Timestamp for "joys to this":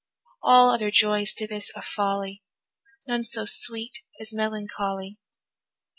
0.89-1.71